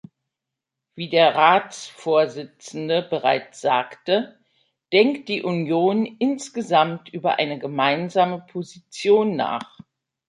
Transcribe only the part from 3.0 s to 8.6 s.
bereits sagte, denkt die Union insgesamt über eine gemeinsame